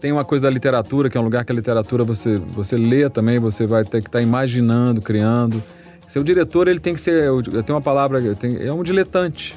[0.00, 3.08] tem uma coisa da literatura, que é um lugar que a literatura você, você lê
[3.08, 5.62] também, você vai ter que estar tá imaginando, criando.
[6.06, 7.30] Seu diretor, ele tem que ser,
[7.64, 8.22] tenho uma palavra,
[8.60, 9.56] é um diletante.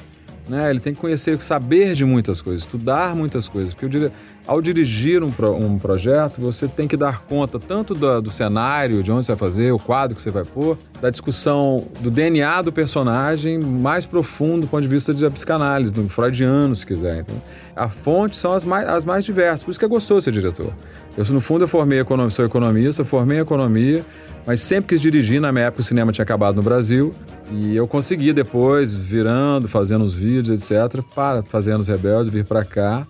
[0.50, 0.68] Né?
[0.68, 3.72] Ele tem que conhecer, saber de muitas coisas, estudar muitas coisas.
[3.72, 4.10] Porque dire...
[4.44, 9.12] ao dirigir um, um projeto, você tem que dar conta tanto do, do, cenário, de
[9.12, 12.72] onde você vai fazer, o quadro que você vai pôr, da discussão do DNA do
[12.72, 17.20] personagem mais profundo do ponto de vista da psicanálise, do freudiano, se quiser.
[17.20, 17.40] Então,
[17.76, 20.74] a fonte são as mais, as mais diversas, por isso que é gostoso ser diretor.
[21.16, 24.04] Eu, no fundo, eu formei economia, sou economista, formei economia,
[24.46, 25.40] mas sempre quis dirigir.
[25.40, 27.14] Na minha época, o cinema tinha acabado no Brasil.
[27.52, 32.64] E eu consegui depois, virando, fazendo os vídeos, etc., para fazendo os rebeldes, vir para
[32.64, 33.06] cá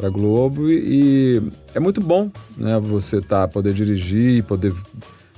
[0.00, 1.42] para Globo e, e,
[1.74, 2.78] é muito bom, né?
[2.78, 4.72] Você tá poder dirigir, poder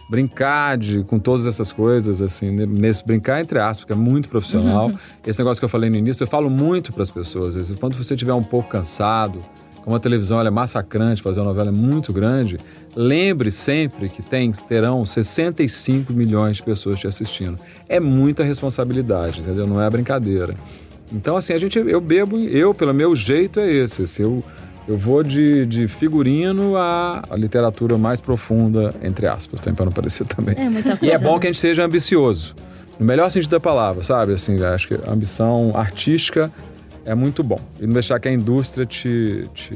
[0.08, 4.88] brincar de, com todas essas coisas, assim, nesse brincar entre aspas, porque é muito profissional.
[4.88, 4.98] Uhum.
[5.26, 7.56] Esse negócio que eu falei no início, eu falo muito para as pessoas.
[7.56, 9.42] Vezes, quando você estiver um pouco cansado,
[9.82, 12.58] como a televisão é massacrante, fazer uma novela é muito grande,
[12.94, 17.58] lembre sempre que tem, terão 65 milhões de pessoas te assistindo.
[17.88, 19.66] É muita responsabilidade, entendeu?
[19.66, 20.54] Não é brincadeira.
[21.12, 24.02] Então, assim, a gente, eu bebo, eu, pelo meu jeito, é esse.
[24.02, 24.42] Assim, eu,
[24.88, 29.92] eu vou de, de figurino à, à literatura mais profunda, entre aspas, também para não
[29.92, 30.54] parecer também.
[30.58, 31.04] É muita coisa.
[31.04, 32.54] E é bom que a gente seja ambicioso.
[32.98, 34.32] No melhor sentido da palavra, sabe?
[34.32, 36.50] Assim, acho que a ambição artística
[37.04, 37.60] é muito bom.
[37.80, 39.74] E não deixar que a indústria te, te,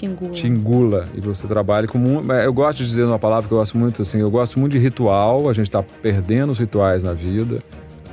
[0.00, 0.32] te, engula.
[0.32, 1.08] te engula.
[1.14, 1.98] E você trabalhe com...
[2.32, 4.78] Eu gosto de dizer uma palavra que eu gosto muito, assim, eu gosto muito de
[4.78, 5.48] ritual.
[5.48, 7.58] A gente está perdendo os rituais na vida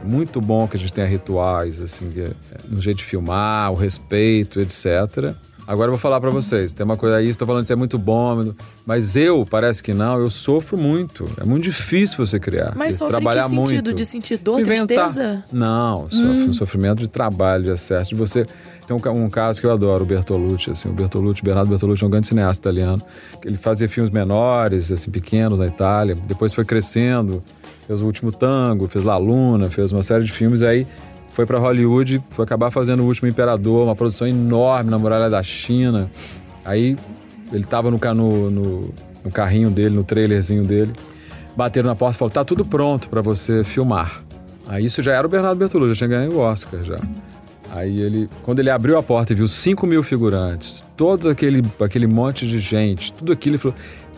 [0.04, 2.32] muito bom que a gente tenha rituais, assim, é,
[2.68, 5.34] no jeito de filmar, o respeito, etc.
[5.68, 7.76] Agora eu vou falar para vocês, tem uma coisa aí, estou falando que isso é
[7.76, 8.54] muito bom,
[8.86, 11.30] mas eu, parece que não, eu sofro muito.
[11.42, 12.74] É muito difícil você criar.
[12.74, 13.74] Mas sofre trabalhar em que sentido?
[13.74, 13.94] muito.
[13.94, 14.86] De sentir dor, Inventar.
[14.88, 15.44] tristeza?
[15.52, 16.50] Não, sofre hum.
[16.50, 18.46] um sofrimento de trabalho, de excesso, de você...
[18.88, 22.08] Tem um, um, caso que eu adoro, o Bertolucci, assim, o Bertolucci, Bernardo Bertolucci é
[22.08, 23.04] um grande cineasta italiano.
[23.44, 27.44] Ele fazia filmes menores, assim, pequenos na Itália, depois foi crescendo,
[27.86, 30.88] fez o Último Tango, fez La Luna, fez uma série de filmes, aí
[31.34, 35.44] foi para Hollywood, foi acabar fazendo O Último Imperador, uma produção enorme na muralha da
[35.44, 36.10] China.
[36.64, 36.98] Aí
[37.52, 40.94] ele tava no, no, no, no carrinho dele, no trailerzinho dele,
[41.58, 44.24] bateram na porta e falaram, tá tudo pronto para você filmar.
[44.66, 46.98] Aí isso já era o Bernardo Bertolucci, já tinha ganho o Oscar já.
[47.72, 52.08] Aí ele, quando ele abriu a porta e viu 5 mil figurantes, todo aquele, aquele
[52.08, 53.78] monte de gente, tudo aquilo, ele falou: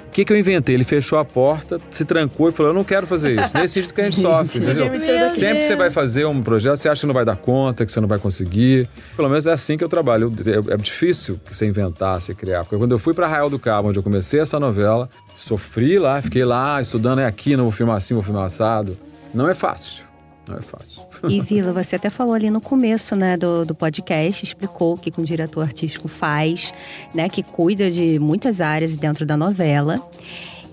[0.09, 0.73] o que, que eu inventei?
[0.73, 3.55] Ele fechou a porta, se trancou e falou: Eu não quero fazer isso.
[3.55, 5.31] Nesse sentido que a gente sofre, entendeu?
[5.31, 7.91] Sempre que você vai fazer um projeto, você acha que não vai dar conta, que
[7.91, 8.89] você não vai conseguir.
[9.15, 10.33] Pelo menos é assim que eu trabalho.
[10.47, 12.63] É, é difícil você inventar, você criar.
[12.63, 15.07] Porque quando eu fui para Arraial do Cabo, onde eu comecei essa novela,
[15.37, 18.97] sofri lá, fiquei lá estudando, é aqui, não vou filmar assim, vou filmar assado.
[19.31, 20.05] Não é fácil.
[20.47, 20.98] Não é fácil.
[21.27, 25.11] E Vila, você até falou ali no começo, né, do, do podcast, explicou o que
[25.19, 26.73] um diretor artístico faz,
[27.13, 30.01] né, que cuida de muitas áreas dentro da novela.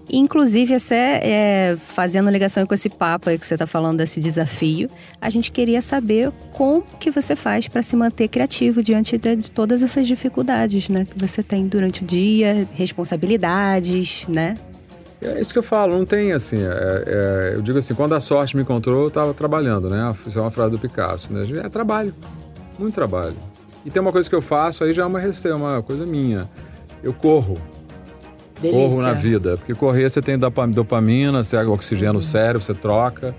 [0.09, 4.89] Inclusive, até é, fazendo ligação com esse papo aí que você está falando desse desafio,
[5.21, 9.51] a gente queria saber como que você faz para se manter criativo diante de, de,
[9.51, 14.57] todas essas dificuldades, né, que você tem durante o dia, responsabilidades, né?
[15.27, 16.59] É isso que eu falo, não tem assim.
[16.63, 20.15] É, é, eu digo assim, quando a sorte me encontrou, eu estava trabalhando, né?
[20.27, 21.45] Isso é uma frase do Picasso, né?
[21.65, 22.15] É trabalho,
[22.79, 23.37] muito trabalho.
[23.85, 26.49] E tem uma coisa que eu faço, aí já é uma, é uma coisa minha.
[27.03, 27.57] Eu corro.
[28.61, 28.89] Delícia.
[28.89, 29.57] Corro na vida.
[29.57, 32.19] Porque correr você tem dopamina, você oxigena uhum.
[32.19, 33.35] o cérebro, você troca.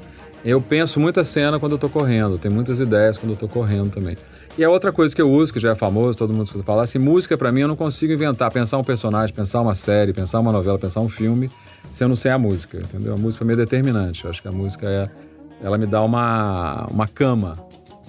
[0.45, 3.89] Eu penso muita cena quando eu tô correndo, tem muitas ideias quando eu tô correndo
[3.89, 4.15] também.
[4.57, 6.81] E a outra coisa que eu uso, que já é famoso, todo mundo escuta falar,
[6.81, 10.39] assim, música para mim eu não consigo inventar, pensar um personagem, pensar uma série, pensar
[10.39, 11.51] uma novela, pensar um filme,
[11.91, 13.13] sendo sem a música, entendeu?
[13.13, 14.25] A música para mim é determinante.
[14.25, 15.07] Eu acho que a música é,
[15.63, 17.59] ela me dá uma, uma cama,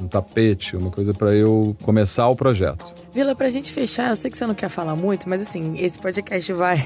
[0.01, 2.83] um tapete, uma coisa para eu começar o projeto.
[3.13, 6.01] Vila, pra gente fechar, eu sei que você não quer falar muito, mas assim, esse
[6.01, 6.83] podcast vai,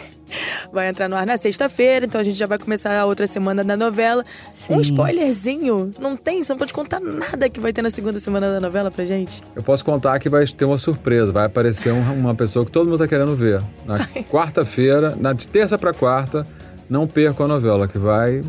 [0.72, 3.64] vai entrar no ar na sexta-feira, então a gente já vai começar a outra semana
[3.64, 4.24] da novela.
[4.66, 4.74] Sim.
[4.74, 6.42] Um spoilerzinho, não tem?
[6.42, 9.42] Você não pode contar nada que vai ter na segunda semana da novela pra gente?
[9.54, 12.98] Eu posso contar que vai ter uma surpresa, vai aparecer uma pessoa que todo mundo
[12.98, 13.62] tá querendo ver.
[13.86, 13.98] Na
[14.30, 16.46] quarta-feira, na de terça pra quarta,
[16.88, 18.42] não perca a novela, que vai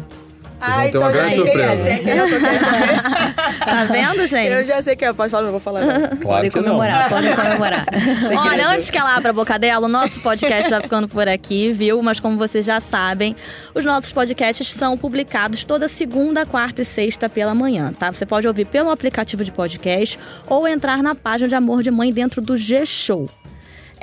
[0.65, 1.89] ah, então uma grande surpresa.
[1.89, 2.36] É, quem eu tô
[3.65, 4.52] tá vendo, gente?
[4.52, 5.13] Eu já sei quem é.
[5.13, 6.17] Pode falar, não vou falar não.
[6.17, 7.86] Claro pode comemorar, pode comemorar.
[8.49, 11.73] Olha, antes que ela abra a boca dela, o nosso podcast vai ficando por aqui,
[11.73, 12.02] viu?
[12.02, 13.36] Mas como vocês já sabem,
[13.76, 18.12] os nossos podcasts são publicados toda segunda, quarta e sexta pela manhã, tá?
[18.12, 22.13] Você pode ouvir pelo aplicativo de podcast ou entrar na página de Amor de Mãe
[22.13, 23.30] dentro do G-Show.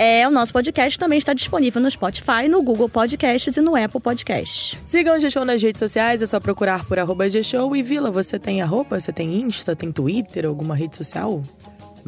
[0.03, 4.01] É, o nosso podcast também está disponível no Spotify, no Google Podcasts e no Apple
[4.01, 4.79] Podcasts.
[4.83, 7.77] Sigam o G-Show nas redes sociais, é só procurar por arroba G-Show.
[7.77, 8.99] E Vila, você tem arroba?
[8.99, 11.43] Você tem Insta, tem Twitter, alguma rede social?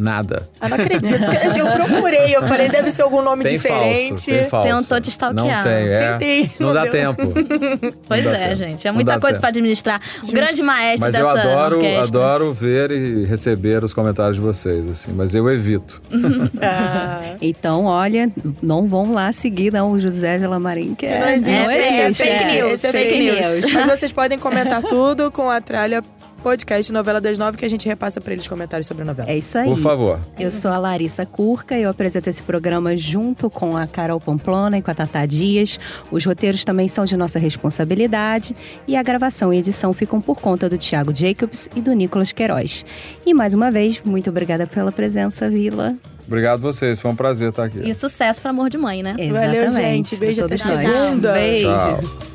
[0.03, 0.49] Nada.
[0.61, 1.25] Eu não acredito.
[1.25, 4.09] Porque, assim, eu procurei, eu falei, deve ser algum nome tem diferente.
[4.09, 4.83] Falso, tem falso.
[4.83, 5.57] Tentou te stalkear.
[5.57, 5.97] Não tem, é.
[5.99, 6.91] Tentei, Não, não dá deu.
[6.93, 7.33] tempo.
[8.09, 8.57] Pois é, tempo.
[8.57, 8.89] gente.
[8.89, 9.41] É muita coisa tempo.
[9.41, 10.01] pra administrar.
[10.29, 12.03] O grande maestro Mas dessa eu adoro, orquestra.
[12.03, 15.13] adoro ver e receber os comentários de vocês, assim.
[15.13, 16.01] Mas eu evito.
[16.61, 18.31] Ah, Então, olha,
[18.63, 21.53] não vão lá seguir não o José Vilamarim, que que é, não existe.
[21.53, 22.63] não esse é existe, fake é.
[22.63, 22.85] news.
[22.85, 23.61] É fake, Fake news.
[23.61, 23.73] news.
[23.87, 26.03] Mas vocês podem comentar tudo com a tralha
[26.43, 29.31] podcast Novela das Nove, que a gente repassa pra eles comentários sobre a novela.
[29.31, 29.69] É isso aí.
[29.69, 30.21] Por favor.
[30.39, 34.79] Eu sou a Larissa Curca e eu apresento esse programa junto com a Carol Pamplona
[34.79, 35.79] e com a Tata Dias.
[36.11, 38.55] Os roteiros também são de nossa responsabilidade
[38.87, 42.85] e a gravação e edição ficam por conta do Thiago Jacobs e do Nicolas Queiroz.
[43.25, 45.95] E mais uma vez, muito obrigada pela presença, Vila.
[46.27, 47.01] Obrigado vocês.
[47.01, 47.79] Foi um prazer estar aqui.
[47.79, 49.13] E sucesso pra amor de mãe, né?
[49.13, 50.11] Valeu, Exatamente.
[50.11, 50.17] gente.
[50.17, 51.33] Beijo até segunda.
[51.33, 51.67] Beijo.
[51.67, 52.32] Tchau.